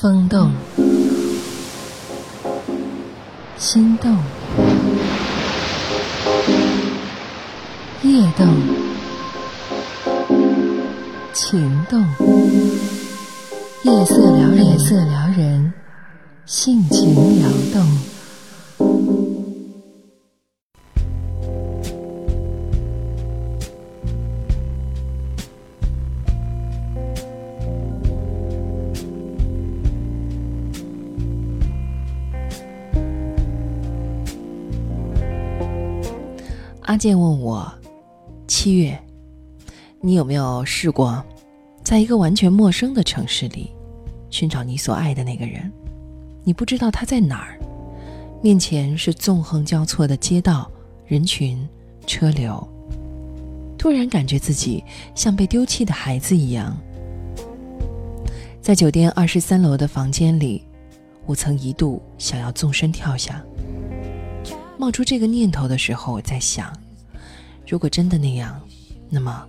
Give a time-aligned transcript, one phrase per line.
[0.00, 0.52] 风动，
[3.56, 4.16] 心动，
[8.04, 8.46] 夜动，
[11.32, 12.00] 情动，
[13.82, 15.72] 夜色撩人，夜色撩人，
[16.46, 18.07] 性情撩动。
[36.98, 37.72] 健问我
[38.48, 38.98] ：“七月，
[40.00, 41.22] 你有没有试过，
[41.84, 43.70] 在一个完全陌生的城市里，
[44.30, 45.70] 寻找你所爱的那个人？
[46.42, 47.58] 你不知道他在哪儿，
[48.42, 50.70] 面前是纵横交错的街道、
[51.06, 51.66] 人群、
[52.06, 52.66] 车流，
[53.78, 54.82] 突然感觉自己
[55.14, 56.76] 像被丢弃的孩子一样。
[58.60, 60.62] 在酒店二十三楼的房间里，
[61.26, 63.40] 我曾一度想要纵身跳下。”
[64.78, 66.72] 冒出这个念头的时候，我在想，
[67.68, 68.58] 如果真的那样，
[69.10, 69.46] 那么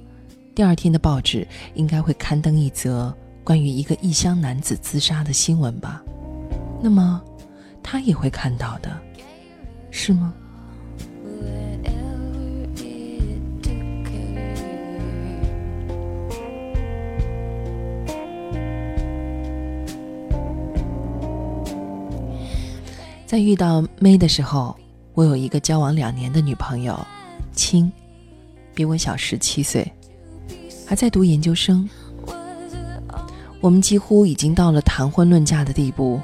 [0.54, 6.04] 第二天的报纸应该会刊登一则关于一个异乡男子自杀的新闻吧？
[6.82, 7.22] 那么
[7.82, 8.92] 他也会看到的，
[9.90, 10.34] 是吗？
[23.26, 24.76] 在遇到 May 的时候。
[25.16, 26.98] 我有一个交往两年的女朋友，
[27.52, 27.92] 青，
[28.80, 29.86] 比我小十七岁，
[30.88, 31.90] 还在读研究生。
[33.60, 36.18] 我们几乎已经到了谈婚论嫁的地步，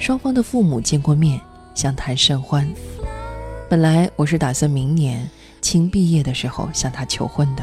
[0.00, 1.38] 双方的父母见过面，
[1.74, 2.66] 相谈甚欢。
[3.68, 5.28] 本来我是打算明年
[5.60, 7.62] 青毕业的时候向她求婚的。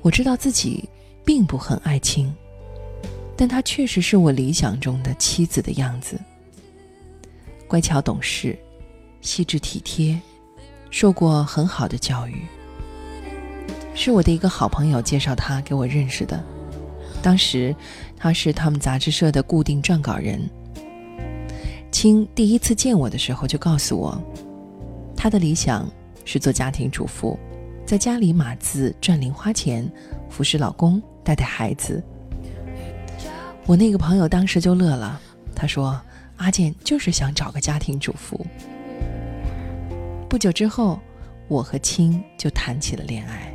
[0.00, 0.88] 我知道自己
[1.24, 2.32] 并不很爱青，
[3.36, 6.16] 但她确实是我理想中的妻子的样子。
[7.66, 8.56] 乖巧懂事，
[9.20, 10.16] 细致体贴，
[10.94, 12.46] 受过很好的教育。
[13.96, 16.40] 是我的一个好朋友介绍他给我认识的。
[17.20, 17.74] 当时
[18.16, 20.48] 他是他们杂志社的固定撰稿人。
[21.90, 24.16] 青第一次见我的时候就告诉我，
[25.16, 25.90] 他的理想
[26.24, 27.36] 是做家庭主妇，
[27.84, 29.90] 在家里码字赚零花钱，
[30.30, 32.00] 服侍老公，带带孩子。
[33.66, 35.20] 我那个朋友当时就乐了，
[35.56, 36.00] 他说。
[36.36, 38.44] 阿健就是想找个家庭主妇。
[40.34, 40.98] 不久之后，
[41.46, 43.54] 我和青就谈起了恋爱。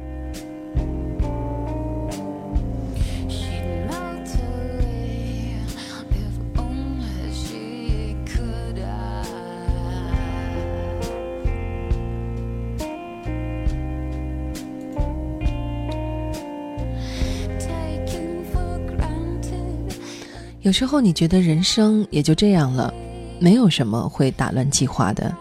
[20.62, 22.94] 有时候你觉得人生也就这样了，
[23.38, 25.36] 没有什么会打乱计划的，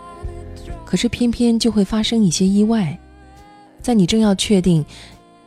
[0.88, 2.98] 可是偏偏就会发生一些意外，
[3.82, 4.82] 在你正要确定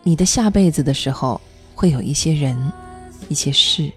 [0.03, 1.41] 你的下辈子的时候，
[1.73, 2.71] 会有一些人、
[3.27, 3.91] 一些事，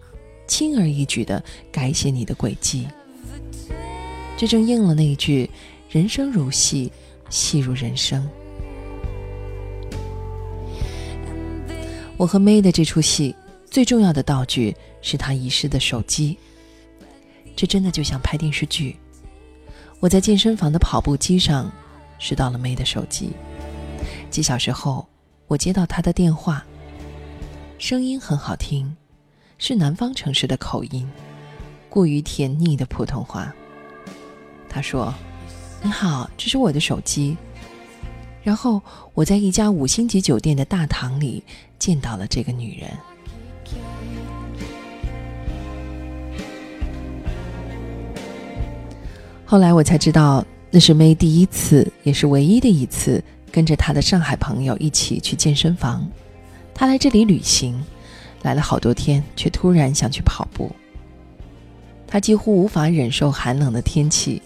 [0.46, 2.88] 轻而易举的改写你的轨迹。
[4.38, 5.50] 这正应了那一句
[5.90, 6.90] “人生如戏，
[7.28, 8.24] 戏如人生”。
[12.16, 13.36] 我和 May 的这出戏。
[13.70, 16.38] 最重要的道具是他遗失的手机，
[17.54, 18.96] 这真的就像拍电视剧。
[20.04, 21.72] 我在健身房的跑步机上
[22.18, 23.30] 拾到了妹的手机，
[24.30, 25.08] 几小时后，
[25.46, 26.62] 我接到她的电话，
[27.78, 28.94] 声音很好听，
[29.56, 31.10] 是南方城市的口音，
[31.88, 33.50] 过于甜腻的普通话。
[34.68, 35.10] 她说
[35.82, 37.34] ：“你好，这是我的手机。”
[38.44, 38.82] 然后
[39.14, 41.42] 我在一家五星级酒店的大堂里
[41.78, 42.90] 见到了这个女人。
[49.46, 53.22] 后来我才知道，那是梅第一次，也是唯一的一次
[53.52, 56.06] 跟着他的上海朋友一起去健身房。
[56.74, 57.80] 他来这里旅行，
[58.42, 60.74] 来了好多天，却突然想去跑步。
[62.06, 64.40] 他几乎无法忍受寒冷的天气，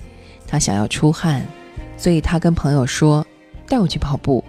[0.46, 1.46] 他想要出汗，
[1.96, 3.24] 所以他跟朋友说
[3.68, 4.42] ：“带我去跑步。”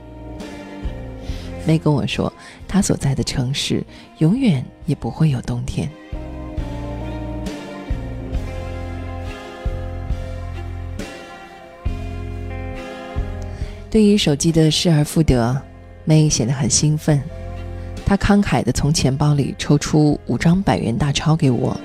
[1.67, 2.31] 梅跟我说，
[2.67, 3.85] 他所在的城市
[4.17, 5.89] 永远也不会有冬天。
[13.89, 15.59] 对于手机的失而复得
[16.07, 17.21] ，May 显得很兴奋。
[18.05, 21.75] 她慷慨地从钱包里抽出五张百元大钞给我，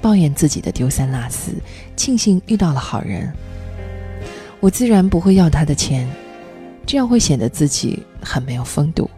[0.00, 1.52] 抱怨自己的丢三落四，
[1.96, 3.32] 庆幸遇到了好人。
[4.60, 6.08] 我自然不会要他的钱，
[6.86, 9.10] 这样会显得自己很没有风度。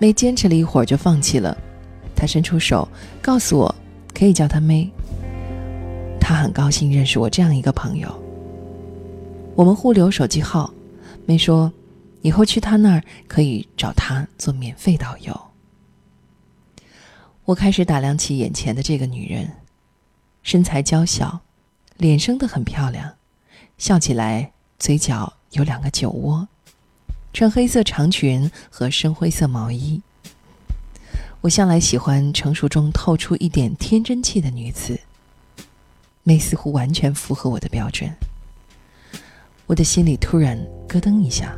[0.00, 1.56] May 坚持了一会儿就放弃了，
[2.14, 2.88] 他伸出手
[3.20, 3.74] 告诉我，
[4.14, 4.88] 可以叫他妹。
[6.20, 8.08] 他很高兴认识我这样一个朋友。
[9.54, 10.72] 我们互留手机号，
[11.26, 11.72] 妹说，
[12.22, 15.38] 以后去他那儿可以找他做免费导游。
[17.44, 19.50] 我开始打量起眼前的这个女人，
[20.42, 21.40] 身材娇小，
[21.96, 23.12] 脸生得很漂亮，
[23.76, 26.46] 笑起来嘴角有两个酒窝，
[27.32, 30.00] 穿黑色长裙和深灰色毛衣。
[31.40, 35.00] 我向来喜欢成熟中透出一点天真气的女子，
[36.22, 38.12] 妹似乎完全符合我的标准。
[39.66, 41.56] 我的心里突然咯噔一下，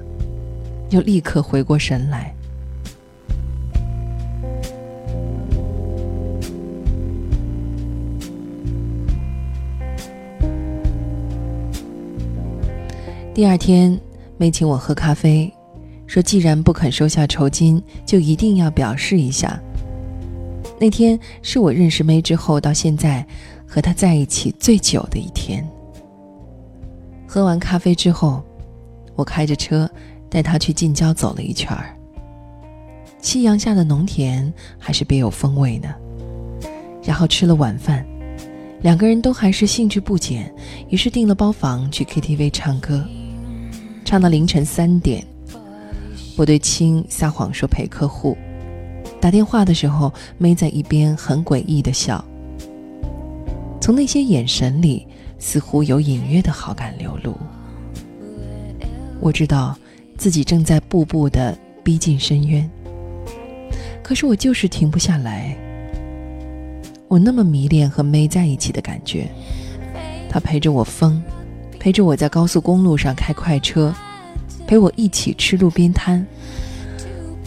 [0.89, 2.35] 又立刻回过神来。
[13.35, 14.01] 第二天，
[14.39, 15.53] 妹请我喝咖啡，
[16.07, 19.61] 说既然不肯收下酬金，就一定要表示一下。
[20.81, 23.25] 那天是我认识妹之后到现在
[23.67, 25.63] 和她在一起最久的一天。
[27.31, 28.43] 喝完咖啡之后，
[29.15, 29.89] 我开着车
[30.31, 31.95] 带他去近郊走了一圈儿。
[33.21, 35.95] 夕阳下的农田还是别有风味呢。
[37.05, 38.03] 然后吃了晚饭，
[38.81, 40.51] 两个人都还是兴致不减，
[40.89, 43.05] 于是订了包房去 KTV 唱歌。
[44.07, 45.23] 唱到凌晨三点，
[46.35, 48.39] 我对青撒谎说陪客户。
[49.21, 52.25] 打电话的时候，妹在一边很诡异的笑。
[53.83, 55.07] 从那些眼神里，
[55.39, 57.37] 似乎有隐约的好感流露。
[59.21, 59.77] 我知道
[60.17, 62.69] 自己正在步步的逼近深渊，
[64.03, 65.57] 可是我就是停不下来。
[67.09, 69.29] 我那么迷恋和妹在一起的感觉，
[70.29, 71.23] 她陪着我疯。
[71.81, 73.95] 陪着我在高速公路上开快车，
[74.67, 76.27] 陪我一起吃路边摊。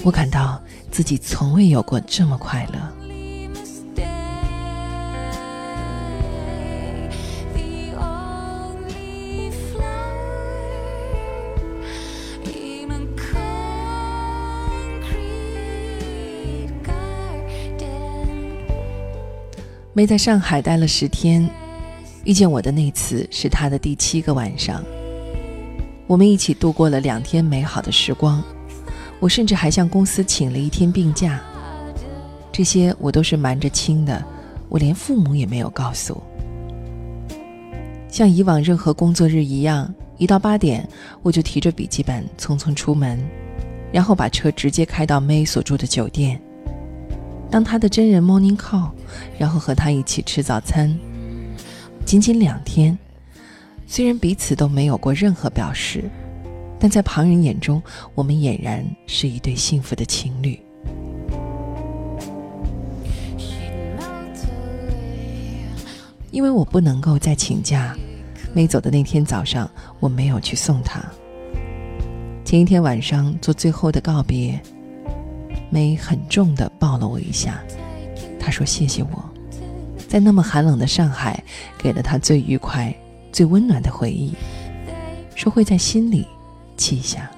[0.04, 0.60] 我感到
[0.90, 3.01] 自己从未有过这么快乐。
[19.94, 21.50] 没在上海待了十天。
[22.24, 24.84] 遇见我的那次是他的第七个晚上，
[26.08, 28.42] 我们一起度过了两天美好的时光。
[29.20, 31.42] 我甚至还向公司请了一天病假。
[32.52, 34.24] 这些我都是瞒着亲的，
[34.70, 36.22] 我连父母也没有告诉。
[38.08, 40.88] 像以往任何工作日一样，一到八点
[41.22, 43.20] 我就提着笔记本匆匆出门，
[43.92, 46.42] 然后把车直接开到 May 所住的酒店，
[47.52, 48.90] 当他的真人 morning call，
[49.38, 50.98] 然后和他一起吃早餐。
[52.06, 52.98] 仅仅两天，
[53.86, 56.10] 虽然彼此都没有过任何表示，
[56.80, 57.84] 但在旁人眼中，
[58.16, 60.58] 我们俨然是一对幸福的情侣。
[66.32, 67.94] 因为我不能够再请假，
[68.54, 69.70] 没走的那天早上，
[70.00, 71.04] 我没有去送他。
[72.46, 74.58] 前一天晚上做最后的告别，
[75.72, 77.60] 梅很重的抱了我一下，
[78.40, 79.30] 他说：“谢谢我。”
[80.08, 81.42] 在那么寒冷的上海，
[81.78, 82.94] 给了他最愉快、
[83.32, 84.34] 最温暖的回忆，
[85.34, 86.28] 说会在心里
[86.76, 87.32] 记下。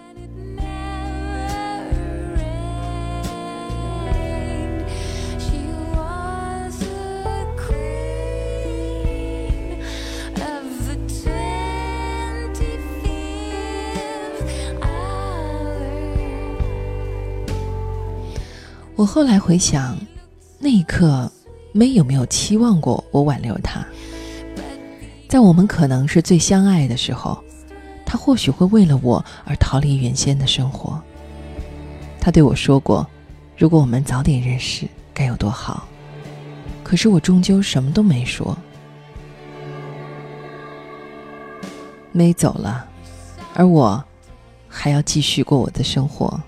[19.03, 19.97] 我后来回想，
[20.59, 21.29] 那一刻。
[21.73, 23.83] 没有没有期望过我挽留他，
[25.27, 27.43] 在我们可能是最相爱的时候，
[28.05, 31.01] 他或许会为了我而逃离原先的生活。
[32.21, 33.05] 他对我说过，
[33.57, 35.85] 如果我们早点认识该有多好。
[36.81, 38.57] 可是我终究什么都没说。
[42.13, 42.87] 没走了，
[43.53, 44.01] 而我
[44.69, 46.39] 还要继续过我的生活。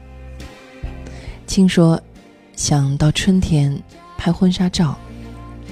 [1.47, 1.99] 听说
[2.55, 3.79] 想到春天
[4.17, 4.97] 拍婚纱照。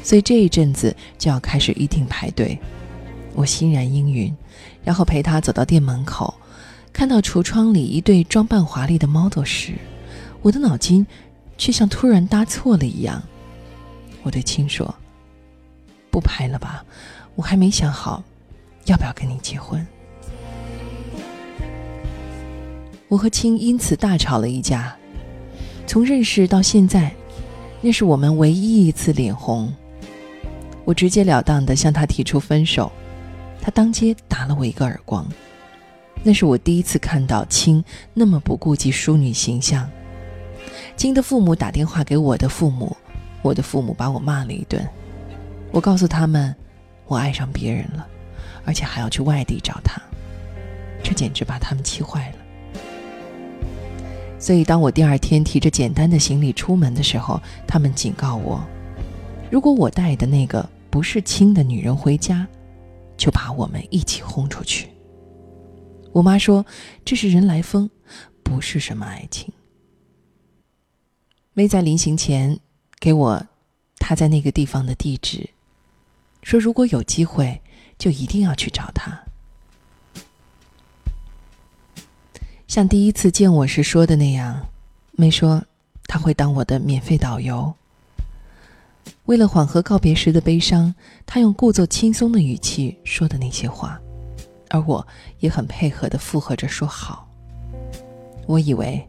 [0.03, 2.59] 所以这一阵子就要开始预定排队，
[3.33, 4.35] 我欣然应允，
[4.83, 6.33] 然后陪他走到店门口，
[6.91, 9.75] 看到橱窗里一对装扮华丽的 model 时，
[10.41, 11.07] 我的脑筋
[11.57, 13.23] 却像突然搭错了一样。
[14.23, 14.93] 我对青说
[16.11, 16.83] ：“不拍了吧，
[17.35, 18.21] 我还没想好
[18.85, 19.87] 要不要跟你结婚。”
[23.07, 24.93] 我和青因此大吵了一架，
[25.85, 27.11] 从认识到现在，
[27.81, 29.71] 那是我们唯一一次脸红。
[30.85, 32.91] 我直截了当地向他提出分手，
[33.61, 35.25] 他当街打了我一个耳光。
[36.23, 39.89] 那是我第一次看到青那么不顾及淑女形象。
[40.95, 42.95] 青的父母打电话给我的父母，
[43.41, 44.85] 我的父母把我骂了一顿。
[45.71, 46.55] 我告诉他们，
[47.05, 48.07] 我爱上别人了，
[48.65, 50.01] 而且还要去外地找他。
[51.03, 52.42] 这简直把他们气坏了。
[54.43, 58.62] 所以，当我第二天提着简单的行李出门的时候，他们警告我：
[59.50, 62.45] 如果我带的那个不是亲的女人回家，
[63.15, 64.89] 就把我们一起轰出去。
[66.12, 66.65] 我妈说
[67.05, 67.89] ：“这是人来疯，
[68.43, 69.50] 不是什么爱情。”
[71.55, 72.59] 妹在临行前
[73.00, 73.41] 给我
[73.97, 75.50] 她在那个地方的地址，
[76.41, 77.62] 说如果有机会，
[77.97, 79.23] 就一定要去找他。
[82.74, 84.60] 像第一次见我时说的那样，
[85.12, 85.63] 没说
[86.08, 87.72] 他会当我的免费导游。
[89.25, 90.92] 为了缓和告别时的悲伤，
[91.24, 94.01] 他用故作轻松的语气说的那些话。
[94.72, 95.06] 而我
[95.38, 97.30] 也很配合的附和着说好。
[98.48, 99.08] 我以为，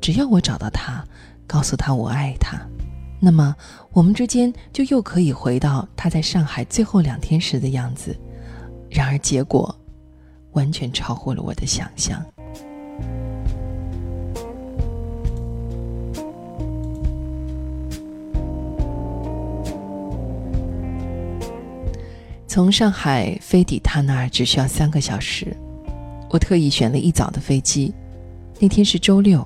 [0.00, 1.06] 只要我找到他，
[1.46, 2.60] 告诉他我爱他，
[3.20, 3.54] 那么
[3.92, 8.18] 我们之间就又可以回到他在上海最后两天时的样子。
[8.90, 9.72] 然而结果，
[10.54, 12.20] 完全超乎了我的想象。
[22.46, 25.56] 从上海飞抵他那儿只需要三个小时，
[26.30, 27.92] 我特意选了一早的飞机。
[28.60, 29.44] 那天是周六，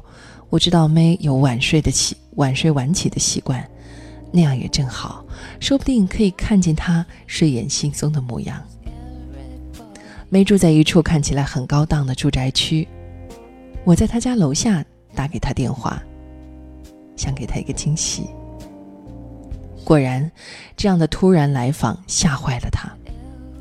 [0.50, 3.66] 我知道妹有晚睡的习晚睡晚起的习惯，
[4.30, 5.24] 那样也正好，
[5.58, 8.62] 说不定可以看见她睡眼惺忪的模样。
[10.28, 12.86] 妹住在一处看起来很高档的住宅区，
[13.88, 15.98] 我在他家楼下打给他电话，
[17.16, 18.26] 想给他一个惊喜。
[19.82, 20.30] 果然，
[20.76, 22.86] 这样的突然来访吓坏了他。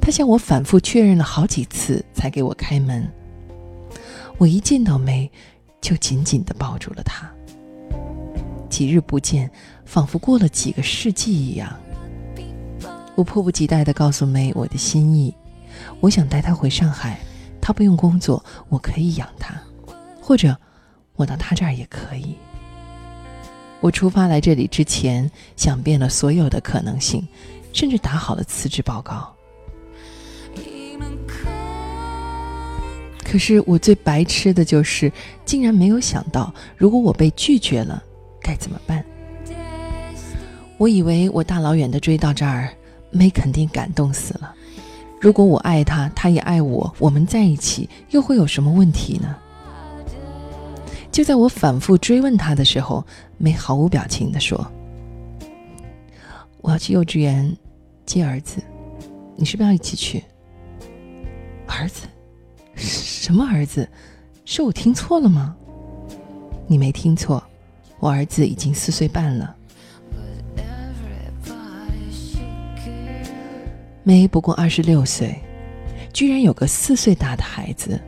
[0.02, 3.10] 他向我反复确认了好几次，才给我开门。
[4.38, 5.32] 我一见到梅，
[5.80, 7.32] 就紧紧地抱住了她。
[8.70, 9.50] 几日不见，
[9.86, 11.74] 仿佛过了几个世纪一样。
[13.16, 15.34] 我迫不及待地告诉梅我的心意：
[16.02, 17.18] 我想带她回上海，
[17.62, 19.56] 她不用工作，我可以养她，
[20.28, 20.54] 或者
[21.16, 22.36] 我到他这儿也可以。
[23.80, 27.26] 我出发来这里之前，想遍了所有的可能性，
[27.72, 29.34] 甚至打好了辞职报告。
[33.24, 35.10] 可是我最白痴的就是，
[35.46, 38.04] 竟然没有想到，如果我被拒绝了，
[38.42, 39.02] 该怎么办？
[40.78, 42.70] 我以为我大老远的追到这儿，
[43.12, 44.54] 梅肯定感动死了。
[45.22, 49.34] 如果我爱他，他也爱我，我们在一起又会有什么问题呢？
[51.12, 53.06] 就在我反复追问他的时候，
[53.38, 54.72] 梅毫无表情地说
[56.62, 57.52] ：“我要去幼稚园
[58.06, 58.62] 接儿子，
[59.36, 60.24] 你是不是要一起去？”
[61.66, 62.08] 儿子？
[62.76, 63.90] 什么儿子？
[64.46, 65.56] 是我听错了吗？
[66.68, 67.44] 你没听错，
[68.00, 69.56] 我儿子已经四岁半了。
[74.04, 75.36] 梅不过二十六岁，
[76.14, 78.00] 居然有个四岁大的孩子。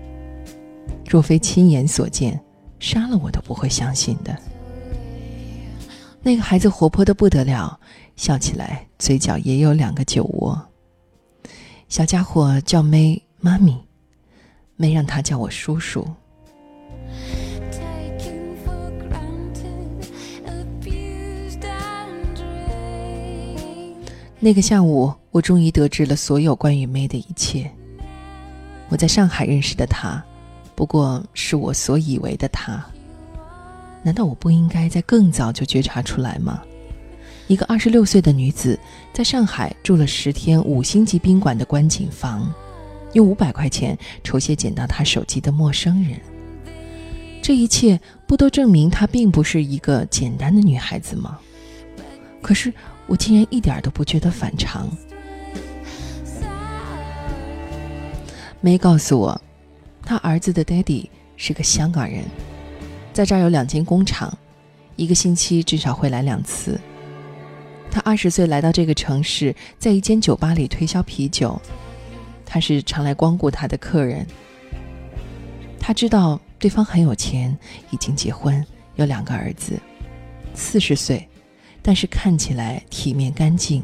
[1.05, 2.39] 若非亲眼所见。
[2.79, 4.37] 杀了我都不会相信的。
[6.21, 7.79] 那个孩子活泼的不得了，
[8.15, 10.59] 笑起来嘴角也有两个酒窝。
[11.87, 13.77] 小家伙叫妹妈咪，
[14.75, 16.07] 妹让他叫我叔叔。
[24.41, 27.69] 那个下午，我终于得知了所有关于妹的一切。
[28.87, 30.23] 我在上海认识的她。
[30.79, 32.81] 不过是我所以为的他，
[34.01, 36.61] 难道我不应该在更早就觉察出来吗？
[37.47, 38.79] 一个二十六岁的女子，
[39.11, 42.49] 在上海住了十天五星级宾馆的观景房，
[43.11, 46.17] 用五百块钱筹些捡到她手机的陌生人，
[47.41, 51.37] 这一切不都证明她并不是一个简单的女孩子吗？
[52.41, 52.71] 可是
[53.05, 54.89] 我竟然一点都不觉得反常。
[58.61, 59.41] 没告诉我。
[60.09, 62.23] 他儿子的爹地是个香港人，
[63.13, 64.35] 在这儿有两间工厂，
[64.95, 66.81] 一个星期至少会来两次。
[67.91, 71.61] 他二十岁来到这个城市，在一间酒吧里推销啤酒，
[72.43, 74.25] 他是常来光顾他的客人。
[75.79, 77.55] 他知道对方很有钱，
[77.91, 79.79] 已经结婚，有两个儿子，
[80.55, 81.29] 四十岁，
[81.83, 83.83] 但是看起来体面干净。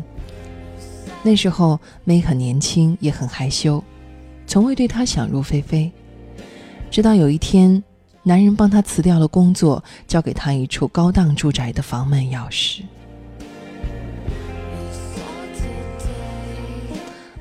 [1.21, 3.83] 那时候梅很年轻，也很害羞，
[4.47, 5.91] 从未对他想入非非。
[6.95, 7.83] 直到有一天，
[8.23, 12.83] 男人帮她辞掉了工作，交给她一处高档住宅的房门钥匙。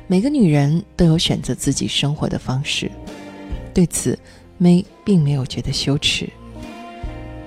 [0.08, 2.90] 每个女人都有选择自己生活的方式，
[3.72, 4.18] 对此，
[4.58, 6.28] 梅并没有觉得羞耻。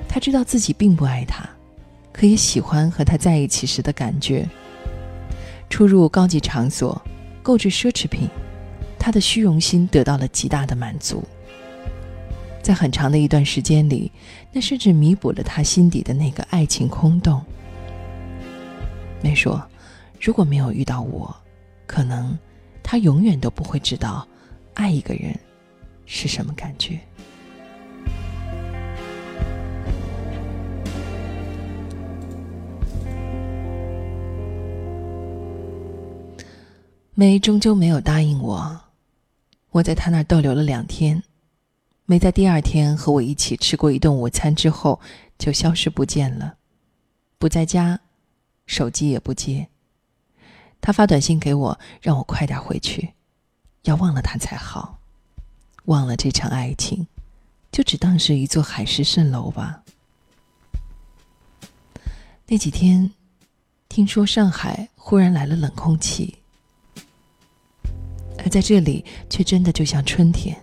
[0.07, 1.45] 她知道自己并不爱他，
[2.13, 4.47] 可也喜欢和他在一起时的感觉。
[5.69, 7.01] 出入高级场所，
[7.43, 8.29] 购置奢侈品，
[8.97, 11.21] 他的虚荣心得到了极大的满足。
[12.67, 14.11] 在很长的一段时间里，
[14.51, 17.41] 那甚至弥补了他心底的那个爱情空洞。
[19.23, 19.65] 梅说
[20.19, 21.33] ：“如果没有遇到我，
[21.85, 22.37] 可能
[22.83, 24.27] 他永远都不会知道，
[24.73, 25.33] 爱一个人
[26.05, 26.99] 是什么感觉。”
[37.15, 38.77] 梅终究没有答应我，
[39.71, 41.23] 我在他那儿逗留了两天。
[42.09, 45.01] 没在第二天和我一起吃过一顿午餐之后，
[45.37, 46.55] 就消失不见了，
[47.37, 47.99] 不在家，
[48.65, 49.67] 手机也不接。
[50.79, 53.13] 他发短信给我，让我快点回去，
[53.83, 54.99] 要忘了他才好，
[55.85, 57.05] 忘了这场爱情，
[57.73, 59.83] 就只当是一座海市蜃楼吧。
[62.45, 63.11] 那几天，
[63.89, 66.37] 听说上海忽然来了冷空气。
[68.37, 70.57] 而在这里，却真的就像春天。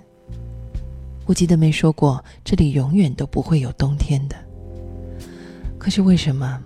[1.26, 4.36] 我记得没说过，这里永远都不会有冬天的。
[5.78, 6.62] 可是为什么，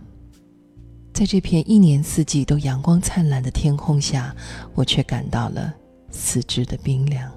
[1.13, 4.35] 在这片一年四季都阳光灿烂的天空下，
[4.75, 5.75] 我却感到了
[6.11, 7.31] 四肢的冰凉？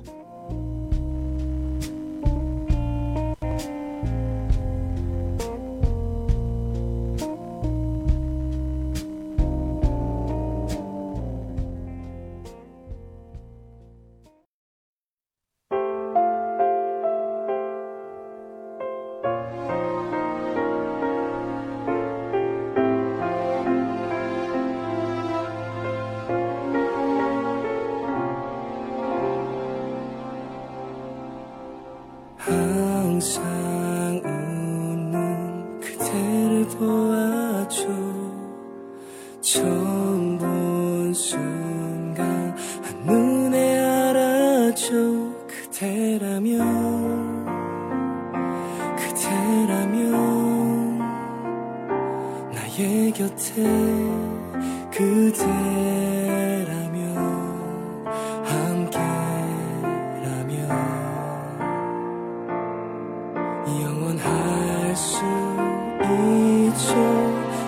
[33.22, 37.88] 항상 우는 그대를 보아줘.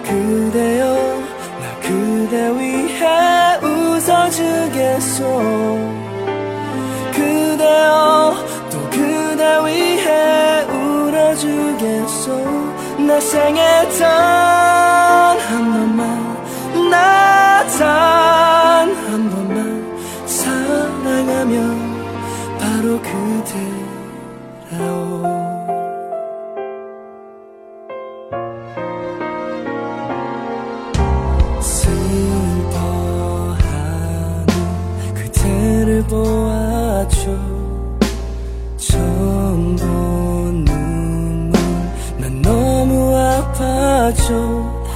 [0.04, 0.84] 그대여
[1.62, 3.04] 나 그대 위해
[3.62, 5.20] 웃어주겠소.
[7.14, 8.36] 그대여
[8.72, 12.26] 또 그대 위해 울어주겠소.
[13.08, 13.62] 나 생애
[14.00, 16.00] 단한 번만
[16.90, 18.30] 나단한
[19.30, 19.56] 번만
[20.26, 21.56] 사랑하면
[22.60, 23.00] 바로
[24.72, 25.43] 그대라오.
[44.14, 44.34] 出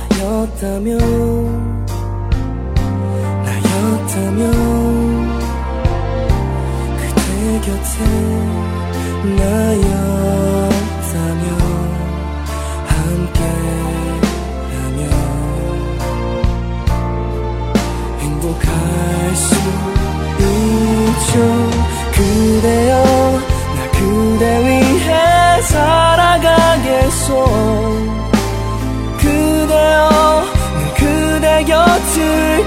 [0.09, 1.16] 它有的谬误。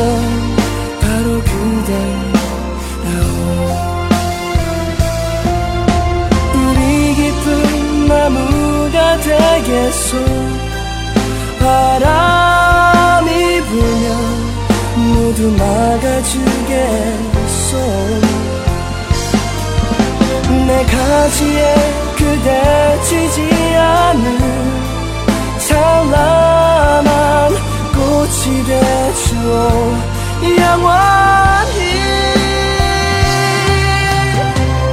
[1.01, 2.11] 바로 그대라오
[6.55, 6.81] 우리
[7.15, 10.11] 깊은 나무가 되겠소.
[11.61, 13.29] 바람이
[13.63, 14.07] 불면
[14.97, 16.93] 모두 막아주겠소
[20.67, 21.75] 내 가지에
[22.17, 23.43] 그대 지지
[23.77, 24.27] 않는
[25.59, 27.53] 찬란한
[27.93, 29.33] 꽃이 되죠.
[30.59, 31.79] 영원히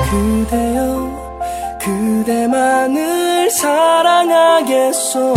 [0.09, 0.79] 그대여
[1.79, 5.33] 그대만을 사랑하겠소.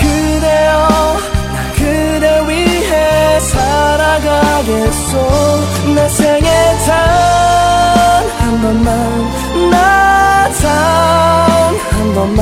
[0.00, 0.72] 그대여
[1.52, 5.12] 나 그대 위해 살아가겠소.
[5.94, 6.47] 내 생에 단
[8.58, 8.90] 한 번만
[9.70, 12.40] 나 단 한 번만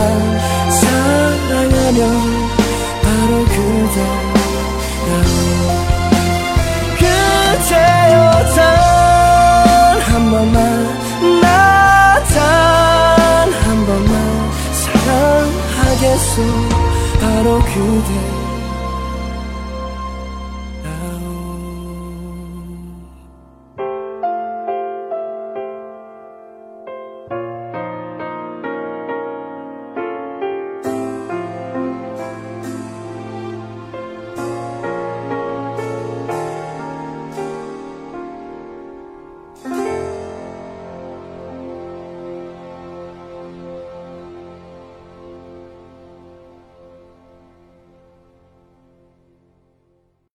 [0.70, 1.98] 사랑하면
[3.02, 4.06] 바로 그대요.
[6.98, 8.16] 그대요
[8.54, 10.56] 단 한 번만
[11.42, 11.44] 나
[12.32, 14.14] 단 한 번만
[14.72, 16.42] 사랑하겠소.
[17.20, 18.45] 바로 그대.